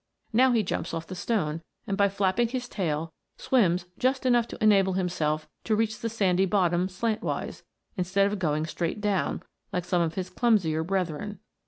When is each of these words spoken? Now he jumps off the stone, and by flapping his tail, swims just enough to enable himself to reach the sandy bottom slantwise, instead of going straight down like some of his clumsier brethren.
Now 0.33 0.51
he 0.51 0.63
jumps 0.63 0.95
off 0.95 1.05
the 1.05 1.13
stone, 1.13 1.61
and 1.85 1.95
by 1.95 2.09
flapping 2.09 2.47
his 2.47 2.67
tail, 2.67 3.13
swims 3.37 3.85
just 3.99 4.25
enough 4.25 4.47
to 4.47 4.57
enable 4.59 4.93
himself 4.93 5.47
to 5.65 5.75
reach 5.75 5.99
the 5.99 6.09
sandy 6.09 6.47
bottom 6.47 6.87
slantwise, 6.89 7.61
instead 7.95 8.25
of 8.33 8.39
going 8.39 8.65
straight 8.65 8.99
down 8.99 9.43
like 9.71 9.85
some 9.85 10.01
of 10.01 10.15
his 10.15 10.31
clumsier 10.31 10.83
brethren. 10.83 11.37